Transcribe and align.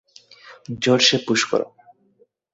জোরসে 0.83 1.17
পুশ 1.25 1.41
কর! 1.49 1.61